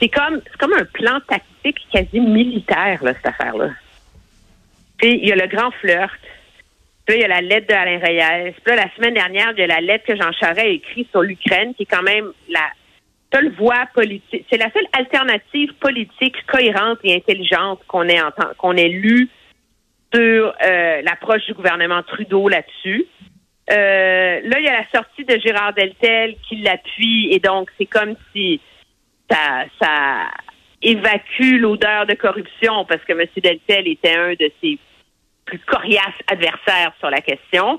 C'est 0.00 0.08
comme 0.08 0.40
c'est 0.44 0.56
comme 0.56 0.72
un 0.72 0.84
plan 0.84 1.18
tactique 1.28 1.78
quasi 1.92 2.20
militaire, 2.20 3.00
cette 3.02 3.26
affaire-là. 3.26 3.70
Puis 4.96 5.18
il 5.20 5.28
y 5.28 5.32
a 5.32 5.36
le 5.36 5.46
grand 5.46 5.72
flirt. 5.72 6.18
Puis 7.04 7.16
là, 7.16 7.16
il 7.16 7.20
y 7.20 7.24
a 7.24 7.28
la 7.28 7.40
lettre 7.40 7.66
de 7.66 7.74
Alain 7.74 7.98
Reyes. 7.98 8.54
Puis 8.64 8.74
là, 8.74 8.84
la 8.84 8.94
semaine 8.94 9.14
dernière, 9.14 9.52
il 9.56 9.60
y 9.60 9.64
a 9.64 9.66
la 9.66 9.80
lettre 9.80 10.06
que 10.06 10.16
Jean 10.16 10.32
Charest 10.32 10.60
a 10.60 10.66
écrite 10.66 11.10
sur 11.10 11.22
l'Ukraine, 11.22 11.74
qui 11.74 11.82
est 11.82 11.86
quand 11.86 12.02
même 12.02 12.30
la 12.48 12.70
C'est 13.32 14.58
la 14.58 14.70
seule 14.72 14.86
alternative 14.92 15.72
politique 15.80 16.36
cohérente 16.46 16.98
et 17.02 17.14
intelligente 17.14 17.80
qu'on 17.86 18.08
ait, 18.08 18.20
qu'on 18.58 18.76
ait 18.76 18.88
lue 18.88 19.28
sur 20.14 20.54
euh, 20.64 21.02
l'approche 21.02 21.46
du 21.46 21.54
gouvernement 21.54 22.02
Trudeau 22.02 22.48
là-dessus. 22.48 23.06
Euh, 23.70 24.40
là, 24.44 24.58
il 24.58 24.64
y 24.64 24.68
a 24.68 24.80
la 24.80 24.86
sortie 24.94 25.24
de 25.24 25.38
Gérard 25.38 25.72
Deltel 25.72 26.36
qui 26.46 26.56
l'appuie 26.56 27.32
et 27.32 27.38
donc 27.38 27.70
c'est 27.78 27.86
comme 27.86 28.16
si 28.32 28.60
ça, 29.30 30.28
évacue 30.82 31.58
l'odeur 31.58 32.06
de 32.06 32.14
corruption 32.14 32.84
parce 32.84 33.02
que 33.04 33.12
M. 33.12 33.26
Deltel 33.36 33.88
était 33.88 34.14
un 34.14 34.32
de 34.32 34.50
ses 34.60 34.78
plus 35.46 35.60
coriaces 35.60 36.18
adversaires 36.26 36.92
sur 36.98 37.08
la 37.08 37.20
question. 37.20 37.78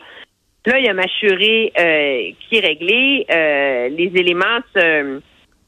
Là, 0.66 0.80
il 0.80 0.86
y 0.86 0.90
a 0.90 0.94
Machuré 0.94 1.74
euh, 1.78 2.32
qui 2.40 2.56
est 2.56 2.66
réglé. 2.66 3.26
Les 3.90 4.12
éléments 4.16 4.60
se, 4.74 5.22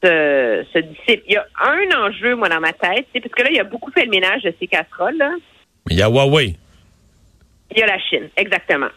se, 0.06 0.64
se 0.72 0.78
dissipent. 0.78 1.24
Il 1.26 1.34
y 1.34 1.36
a 1.36 1.46
un 1.60 2.06
enjeu, 2.06 2.34
moi, 2.36 2.48
dans 2.48 2.60
ma 2.60 2.72
tête, 2.72 3.06
c'est 3.12 3.20
parce 3.20 3.34
que 3.34 3.42
là, 3.42 3.50
il 3.50 3.56
y 3.56 3.60
a 3.60 3.64
beaucoup 3.64 3.90
fait 3.90 4.04
le 4.04 4.10
ménage 4.10 4.42
de 4.42 4.54
ces 4.60 4.66
casseroles. 4.66 5.16
Là. 5.16 5.30
Il 5.90 5.96
y 5.98 6.02
a 6.02 6.08
Huawei. 6.08 6.54
Il 7.72 7.78
y 7.78 7.82
a 7.82 7.86
la 7.86 7.98
Chine, 7.98 8.28
exactement. 8.36 8.88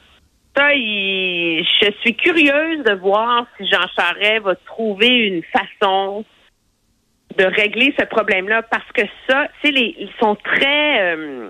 Ça, 0.55 0.73
il- 0.75 1.63
je 1.81 1.91
suis 2.01 2.15
curieuse 2.15 2.83
de 2.83 2.93
voir 2.93 3.45
si 3.57 3.67
Jean 3.67 3.85
Charest 3.95 4.43
va 4.43 4.55
trouver 4.55 5.07
une 5.07 5.43
façon 5.43 6.25
de 7.37 7.45
régler 7.45 7.93
ce 7.97 8.05
problème-là 8.05 8.63
parce 8.63 8.91
que 8.93 9.03
ça, 9.27 9.47
c'est 9.61 9.71
les, 9.71 9.95
ils 9.99 10.11
sont 10.19 10.35
très. 10.35 11.15
euh, 11.15 11.49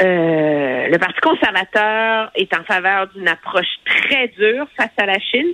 euh, 0.00 0.88
le 0.88 0.98
Parti 0.98 1.20
conservateur 1.20 2.30
est 2.34 2.52
en 2.56 2.64
faveur 2.64 3.06
d'une 3.08 3.28
approche 3.28 3.66
très 3.84 4.28
dure 4.28 4.66
face 4.76 4.90
à 4.96 5.06
la 5.06 5.18
Chine. 5.20 5.52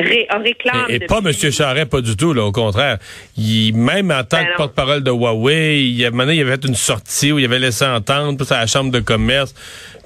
Ré, 0.00 0.26
on 0.34 0.42
réclame. 0.42 0.86
Et, 0.88 1.00
pas 1.00 1.18
M. 1.18 1.32
Charret, 1.32 1.86
pas 1.86 2.00
du 2.00 2.16
tout, 2.16 2.32
là, 2.32 2.44
au 2.44 2.52
contraire. 2.52 2.98
Il, 3.36 3.74
même 3.76 4.10
en 4.10 4.24
tant 4.24 4.38
Ben 4.38 4.46
que 4.46 4.56
porte-parole 4.56 5.02
de 5.02 5.10
Huawei, 5.10 5.82
il, 5.82 5.96
y 5.96 6.06
a, 6.06 6.10
maintenant, 6.10 6.32
il 6.32 6.40
avait 6.40 6.52
fait 6.52 6.66
une 6.66 6.74
sortie 6.74 7.32
où 7.32 7.38
il 7.38 7.44
avait 7.44 7.58
laissé 7.58 7.84
entendre, 7.84 8.44
à 8.50 8.60
la 8.60 8.66
Chambre 8.66 8.90
de 8.90 9.00
commerce, 9.00 9.54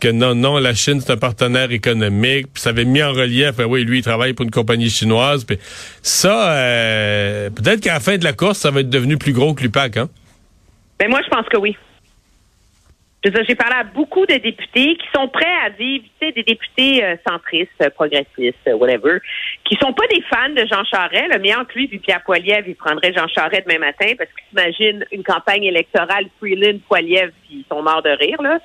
que 0.00 0.08
non, 0.08 0.34
non, 0.34 0.58
la 0.58 0.74
Chine, 0.74 1.00
c'est 1.00 1.12
un 1.12 1.16
partenaire 1.16 1.70
économique, 1.70 2.46
puis 2.52 2.62
ça 2.62 2.70
avait 2.70 2.84
mis 2.84 3.02
en 3.02 3.12
relief, 3.12 3.56
ben 3.56 3.66
oui, 3.66 3.84
lui, 3.84 3.98
il 3.98 4.04
travaille 4.04 4.32
pour 4.32 4.44
une 4.44 4.50
compagnie 4.50 4.90
chinoise, 4.90 5.44
puis 5.44 5.58
ça, 6.02 6.52
euh, 6.52 7.50
peut-être 7.50 7.80
qu'à 7.80 7.94
la 7.94 8.00
fin 8.00 8.16
de 8.16 8.24
la 8.24 8.32
course, 8.32 8.58
ça 8.58 8.70
va 8.70 8.80
être 8.80 8.90
devenu 8.90 9.16
plus 9.16 9.32
gros 9.32 9.54
que 9.54 9.62
l'UPAC, 9.62 9.96
hein? 9.96 10.08
Ben 10.98 11.08
moi, 11.08 11.20
je 11.24 11.28
pense 11.28 11.46
que 11.48 11.58
oui. 11.58 11.76
J'ai 13.24 13.54
parlé 13.54 13.76
à 13.76 13.84
beaucoup 13.84 14.26
de 14.26 14.34
députés 14.34 14.96
qui 14.96 15.06
sont 15.14 15.28
prêts 15.28 15.56
à 15.64 15.70
vivre, 15.70 16.04
tu 16.20 16.26
sais, 16.26 16.32
des 16.32 16.42
députés 16.42 17.02
euh, 17.02 17.16
centristes, 17.26 17.70
euh, 17.80 17.88
progressistes, 17.88 18.58
euh, 18.68 18.74
whatever, 18.74 19.18
qui 19.64 19.76
sont 19.76 19.94
pas 19.94 20.06
des 20.08 20.20
fans 20.22 20.50
de 20.50 20.66
Jean 20.66 20.84
Charest. 20.84 21.32
Le 21.32 21.38
meilleur 21.38 21.66
que 21.66 21.72
lui, 21.74 21.86
vu 21.86 21.98
Pierre 22.00 22.22
Poilievre, 22.22 22.68
il 22.68 22.76
prendrait 22.76 23.14
Jean 23.14 23.26
Charest 23.28 23.66
demain 23.66 23.78
matin 23.78 24.12
parce 24.18 24.28
qu'ils 24.30 24.48
s'imaginent 24.50 25.06
une 25.10 25.22
campagne 25.22 25.64
électorale 25.64 26.26
Freeland, 26.38 26.78
Poilievre, 26.86 27.32
puis 27.46 27.64
ils 27.64 27.64
sont 27.70 27.82
morts 27.82 28.02
de 28.02 28.10
rire, 28.10 28.42
là. 28.42 28.58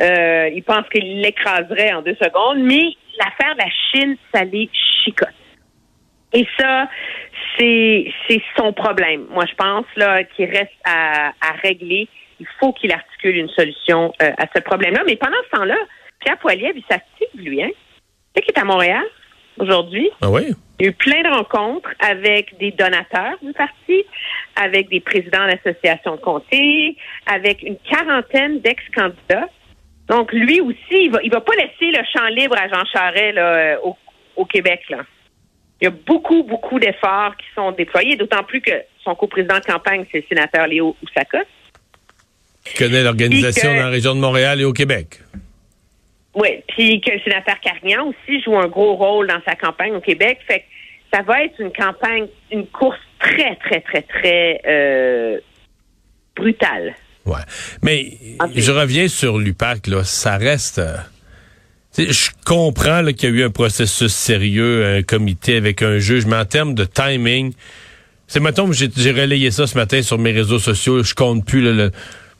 Euh, 0.00 0.48
ils 0.54 0.62
pensent 0.62 0.88
qu'il 0.88 1.20
l'écraserait 1.20 1.92
en 1.92 2.02
deux 2.02 2.14
secondes, 2.14 2.58
mais 2.62 2.94
l'affaire 3.18 3.54
de 3.54 3.60
la 3.60 3.70
Chine, 3.90 4.16
ça 4.32 4.44
les 4.44 4.70
chicote. 5.04 5.28
Et 6.32 6.46
ça, 6.58 6.88
c'est 7.58 8.12
son 8.56 8.72
problème. 8.72 9.26
Moi, 9.30 9.44
je 9.46 9.54
pense 9.56 9.84
là 9.96 10.22
qu'il 10.24 10.46
reste 10.46 10.70
à, 10.84 11.32
à 11.40 11.52
régler. 11.62 12.08
Il 12.40 12.46
faut 12.58 12.72
qu'il 12.72 12.90
articule 12.92 13.36
une 13.36 13.50
solution 13.50 14.12
euh, 14.22 14.32
à 14.38 14.46
ce 14.54 14.60
problème-là. 14.62 15.02
Mais 15.06 15.16
pendant 15.16 15.36
ce 15.44 15.58
temps-là, 15.58 15.76
Pierre 16.20 16.38
Poilievre, 16.38 16.76
il 16.76 16.84
s'active, 16.90 17.28
lui, 17.34 17.62
hein? 17.62 17.70
Tu 17.70 17.74
sais 18.34 18.42
qu'il 18.42 18.54
est 18.56 18.58
à 18.58 18.64
Montréal 18.64 19.04
aujourd'hui. 19.58 20.10
Ah 20.22 20.30
oui? 20.30 20.54
Il 20.78 20.86
y 20.86 20.88
a 20.88 20.90
eu 20.90 20.94
plein 20.94 21.22
de 21.22 21.28
rencontres 21.28 21.90
avec 21.98 22.56
des 22.58 22.70
donateurs 22.70 23.36
du 23.42 23.52
parti, 23.52 24.04
avec 24.56 24.88
des 24.88 25.00
présidents 25.00 25.46
d'associations 25.46 26.16
de 26.16 26.20
comté, 26.20 26.96
avec 27.26 27.62
une 27.62 27.76
quarantaine 27.78 28.60
d'ex-candidats. 28.60 29.48
Donc, 30.08 30.32
lui 30.32 30.60
aussi, 30.60 31.04
il 31.04 31.10
va, 31.10 31.20
il 31.22 31.30
va 31.30 31.40
pas 31.40 31.54
laisser 31.54 31.90
le 31.90 32.02
champ 32.12 32.26
libre 32.28 32.56
à 32.58 32.68
Jean 32.68 32.84
Charest 32.86 33.34
là, 33.34 33.42
euh, 33.42 33.76
au, 33.84 33.96
au 34.36 34.44
Québec. 34.46 34.80
Là. 34.88 35.04
Il 35.80 35.84
y 35.84 35.88
a 35.88 35.90
beaucoup, 35.90 36.42
beaucoup 36.42 36.78
d'efforts 36.78 37.36
qui 37.36 37.46
sont 37.54 37.72
déployés, 37.72 38.16
d'autant 38.16 38.42
plus 38.42 38.60
que 38.60 38.72
son 39.04 39.14
coprésident 39.14 39.58
de 39.58 39.64
campagne, 39.64 40.06
c'est 40.10 40.18
le 40.18 40.24
sénateur 40.28 40.66
Léo 40.66 40.96
Oussakos. 41.02 41.46
Qui 42.64 42.74
connaît 42.76 43.02
l'organisation 43.02 43.70
que- 43.70 43.76
dans 43.76 43.84
la 43.84 43.88
région 43.90 44.14
de 44.14 44.20
Montréal 44.20 44.60
et 44.60 44.64
au 44.64 44.72
Québec? 44.72 45.20
Oui, 46.34 46.62
puis 46.68 47.00
que 47.00 47.10
le 47.10 47.20
sénateur 47.20 47.58
Carignan 47.60 48.06
aussi 48.08 48.40
joue 48.42 48.56
un 48.56 48.68
gros 48.68 48.94
rôle 48.94 49.26
dans 49.26 49.40
sa 49.46 49.56
campagne 49.56 49.92
au 49.94 50.00
Québec. 50.00 50.38
Fait 50.46 50.60
que 50.60 50.64
ça 51.12 51.22
va 51.22 51.42
être 51.44 51.58
une 51.58 51.72
campagne, 51.72 52.26
une 52.52 52.66
course 52.66 52.98
très, 53.18 53.56
très, 53.56 53.80
très, 53.80 54.02
très 54.02 54.60
euh, 54.66 55.38
brutale. 56.36 56.94
Ouais. 57.26 57.40
Mais 57.82 58.12
Ok. 58.42 58.50
je 58.54 58.70
reviens 58.72 59.08
sur 59.08 59.38
l'UPAC, 59.38 59.88
là. 59.88 60.04
Ça 60.04 60.36
reste. 60.36 60.78
euh, 60.78 60.96
je 61.98 62.30
comprends 62.46 63.04
qu'il 63.06 63.30
y 63.30 63.32
a 63.32 63.36
eu 63.36 63.42
un 63.44 63.50
processus 63.50 64.12
sérieux, 64.12 64.86
un 64.98 65.02
comité 65.02 65.56
avec 65.56 65.82
un 65.82 65.98
juge, 65.98 66.26
mais 66.26 66.36
en 66.36 66.44
termes 66.44 66.74
de 66.74 66.84
timing, 66.84 67.52
c'est 68.28 68.38
mettons 68.40 68.70
j'ai 68.70 68.88
j'ai 68.96 69.10
relayé 69.10 69.50
ça 69.50 69.66
ce 69.66 69.76
matin 69.76 70.00
sur 70.02 70.16
mes 70.18 70.30
réseaux 70.30 70.60
sociaux, 70.60 71.02
je 71.02 71.14
compte 71.14 71.44
plus 71.44 71.60
là, 71.62 71.72
le. 71.72 71.90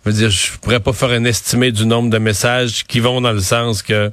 Je 0.05 0.11
veux 0.11 0.17
dire, 0.17 0.31
je 0.31 0.59
pourrais 0.59 0.81
pas 0.81 0.93
faire 0.93 1.11
un 1.11 1.25
estimé 1.25 1.73
du 1.73 1.85
nombre 1.85 2.09
de 2.09 2.19
messages 2.19 2.85
qui 2.87 3.01
vont 3.01 3.21
dans 3.21 3.33
le 3.33 3.41
sens 3.41 3.83
que 3.83 4.11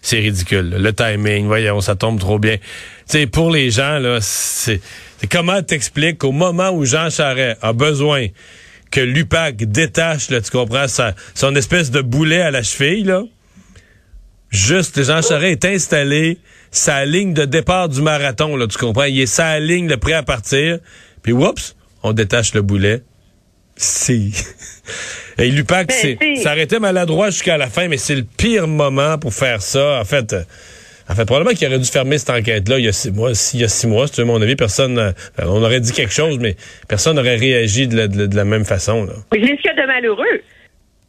c'est 0.00 0.20
ridicule. 0.20 0.70
Le 0.70 0.92
timing, 0.92 1.46
voyons, 1.46 1.80
ça 1.80 1.96
tombe 1.96 2.20
trop 2.20 2.38
bien. 2.38 2.58
Tu 2.58 2.64
sais, 3.06 3.26
pour 3.26 3.50
les 3.50 3.72
gens, 3.72 3.98
là, 3.98 4.18
c'est 4.20 4.80
comment 5.28 5.60
t'expliques 5.62 6.18
qu'au 6.18 6.30
moment 6.30 6.70
où 6.70 6.84
Jean 6.84 7.10
Charest 7.10 7.58
a 7.60 7.72
besoin 7.72 8.28
que 8.92 9.00
l'UPAC 9.00 9.64
détache, 9.64 10.28
tu 10.28 10.50
comprends, 10.52 10.86
son 11.34 11.56
espèce 11.56 11.90
de 11.90 12.02
boulet 12.02 12.40
à 12.40 12.52
la 12.52 12.62
cheville, 12.62 13.02
là, 13.02 13.24
juste, 14.50 15.02
Jean 15.02 15.22
Charest 15.22 15.64
est 15.64 15.74
installé, 15.74 16.38
sa 16.70 17.04
ligne 17.04 17.34
de 17.34 17.44
départ 17.46 17.88
du 17.88 18.00
marathon, 18.00 18.54
là, 18.56 18.68
tu 18.68 18.78
comprends, 18.78 19.04
il 19.04 19.20
est 19.20 19.26
sa 19.26 19.58
ligne, 19.58 19.88
le 19.88 19.96
prêt 19.96 20.12
à 20.12 20.22
partir, 20.22 20.78
puis 21.22 21.32
whoops, 21.32 21.74
on 22.04 22.12
détache 22.12 22.54
le 22.54 22.62
boulet. 22.62 23.02
Si. 23.76 24.32
Et 25.38 25.50
l'UPAC, 25.50 25.88
Ben, 25.88 25.94
c'est, 25.94 26.18
c'est- 26.20 26.36
ça 26.36 26.52
aurait 26.52 26.62
été 26.62 26.78
maladroit 26.78 27.30
jusqu'à 27.30 27.58
la 27.58 27.66
fin, 27.68 27.88
mais 27.88 27.98
c'est 27.98 28.14
le 28.14 28.22
pire 28.24 28.66
moment 28.66 29.18
pour 29.18 29.34
faire 29.34 29.60
ça. 29.60 30.00
En 30.00 30.04
fait, 30.04 30.32
euh, 30.32 30.42
en 31.10 31.14
fait, 31.14 31.24
probablement 31.26 31.54
qu'il 31.54 31.68
aurait 31.68 31.78
dû 31.78 31.84
fermer 31.88 32.16
cette 32.18 32.30
enquête-là 32.30 32.78
il 32.78 32.86
y 32.86 32.88
a 32.88 32.92
six 32.92 33.10
mois. 33.12 33.32
Il 33.54 33.60
y 33.60 33.64
a 33.64 33.68
six 33.68 33.86
mois, 33.86 34.06
veux 34.16 34.24
mon 34.24 34.40
avis, 34.40 34.56
personne, 34.56 34.98
euh, 34.98 35.12
on 35.38 35.62
aurait 35.62 35.80
dit 35.80 35.92
quelque 35.92 36.12
chose, 36.12 36.38
mais 36.38 36.56
personne 36.88 37.16
n'aurait 37.16 37.36
réagi 37.36 37.86
de 37.86 37.96
la, 37.96 38.08
de 38.08 38.18
la- 38.20 38.26
de 38.28 38.34
la 38.36 38.44
même 38.44 38.64
façon, 38.64 39.04
là. 39.04 39.12
Mais 39.32 39.40
ce 39.40 39.44
qu'il 39.46 39.64
y 39.66 39.68
a 39.68 39.74
de 39.82 39.86
malheureux, 39.86 40.42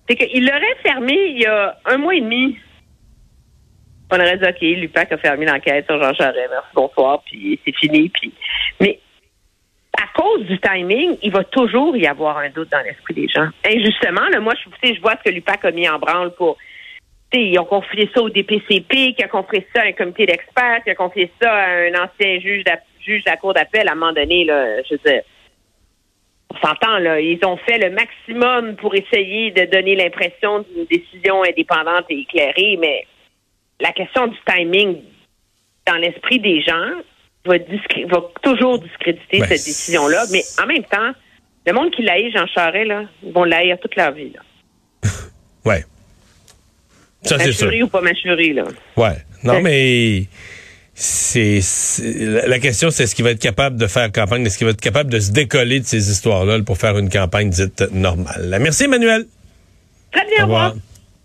c'est 0.09 0.15
qu'il 0.17 0.45
l'aurait 0.45 0.75
fermé 0.83 1.13
il 1.29 1.41
y 1.41 1.45
a 1.45 1.77
un 1.85 1.97
mois 1.97 2.15
et 2.15 2.21
demi. 2.21 2.57
On 4.11 4.15
aurait 4.15 4.37
dit, 4.37 4.43
OK, 4.45 4.61
l'UPAC 4.61 5.11
a 5.13 5.17
fermé 5.17 5.45
l'enquête 5.45 5.85
sur 5.85 6.01
Jean 6.01 6.13
Charest, 6.13 6.49
merci, 6.49 6.67
bonsoir, 6.75 7.21
puis 7.25 7.59
c'est 7.65 7.75
fini. 7.75 8.09
Puis... 8.09 8.33
Mais 8.79 8.99
à 9.97 10.19
cause 10.19 10.45
du 10.45 10.59
timing, 10.59 11.17
il 11.23 11.31
va 11.31 11.43
toujours 11.43 11.97
y 11.97 12.07
avoir 12.07 12.37
un 12.37 12.49
doute 12.49 12.69
dans 12.71 12.81
l'esprit 12.81 13.13
des 13.13 13.27
gens. 13.27 13.47
Injustement, 13.65 14.27
là, 14.31 14.39
moi, 14.39 14.53
je, 14.55 14.93
je 14.93 15.01
vois 15.01 15.15
ce 15.17 15.29
que 15.29 15.33
l'UPAC 15.33 15.65
a 15.65 15.71
mis 15.71 15.89
en 15.89 15.99
branle 15.99 16.33
pour 16.35 16.57
ils 17.33 17.59
ont 17.59 17.65
confié 17.65 18.09
ça 18.13 18.21
au 18.21 18.29
DPCP, 18.29 19.13
qui 19.13 19.23
a 19.23 19.27
confié 19.27 19.67
ça 19.75 19.81
à 19.81 19.85
un 19.85 19.91
comité 19.91 20.25
d'experts, 20.25 20.83
qui 20.83 20.91
a 20.91 20.95
confié 20.95 21.29
ça 21.41 21.51
à 21.51 21.69
un 21.81 21.93
ancien 21.93 22.39
juge, 22.39 22.63
juge 23.01 23.23
de 23.23 23.29
la 23.29 23.37
Cour 23.37 23.53
d'appel 23.53 23.87
à 23.87 23.91
un 23.91 23.95
moment 23.95 24.13
donné, 24.13 24.45
là, 24.45 24.81
je 24.83 24.93
veux 24.93 25.01
dire, 25.05 25.21
on 26.49 26.65
s'entend, 26.65 26.99
là, 26.99 27.19
ils 27.19 27.43
ont 27.45 27.57
fait 27.57 27.77
le 27.77 27.89
maximum 27.89 28.77
pour 28.77 28.95
essayer 28.95 29.51
de 29.51 29.65
donner 29.65 29.95
l'impression 29.95 30.59
d'une 30.59 30.85
décision 30.85 31.43
indépendante 31.43 32.05
et 32.09 32.19
éclairée, 32.19 32.77
mais 32.79 33.05
la 33.81 33.91
question 33.91 34.27
du 34.27 34.37
timing 34.47 35.01
dans 35.85 35.97
l'esprit 35.97 36.39
des 36.39 36.61
gens 36.61 36.91
va, 37.47 37.55
va 37.57 38.21
toujours 38.43 38.79
discréditer 38.79 39.39
Ben, 39.39 39.47
cette 39.47 39.65
décision-là, 39.65 40.25
mais 40.31 40.43
en 40.61 40.67
même 40.67 40.83
temps, 40.83 41.11
le 41.65 41.73
monde 41.73 41.91
qui 41.91 42.03
l'haït, 42.03 42.31
Jean 42.31 42.47
Charest, 42.47 42.87
là, 42.87 43.03
ils 43.23 43.33
vont 43.33 43.43
l'haïr 43.43 43.77
toute 43.81 43.95
leur 43.95 44.11
vie. 44.11 44.31
Là. 44.33 45.09
Ouais. 45.65 45.83
Ça, 47.23 47.37
c'est 47.39 47.51
sûr. 47.51 47.69
Ou 47.83 47.87
pas 47.87 47.99
mâchuré, 47.99 48.53
là. 48.53 48.63
Ouais. 48.95 49.17
Non, 49.43 49.61
mais 49.61 50.27
c'est 50.93 51.59
la 52.47 52.59
question, 52.59 52.89
c'est 52.89 53.03
est-ce 53.03 53.13
qu'il 53.15 53.25
va 53.25 53.31
être 53.31 53.41
capable 53.41 53.77
de 53.77 53.85
faire 53.85 54.11
campagne, 54.11 54.45
est-ce 54.45 54.57
qu'il 54.57 54.65
va 54.65 54.71
être 54.71 54.81
capable 54.81 55.11
de 55.11 55.19
se 55.19 55.31
décoller 55.31 55.79
de 55.79 55.85
ces 55.85 56.09
histoires-là 56.09 56.61
pour 56.63 56.77
faire 56.77 56.97
une 56.97 57.09
campagne 57.09 57.49
dite 57.49 57.83
normale? 57.91 58.57
Merci, 58.61 58.85
Emmanuel. 58.85 59.25
Très 60.11 60.25
bien, 60.25 60.37
Au 60.37 60.41
au 60.41 60.45
revoir. 60.45 60.69
revoir. 60.69 60.83